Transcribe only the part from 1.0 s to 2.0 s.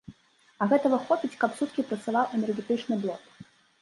хопіць, каб суткі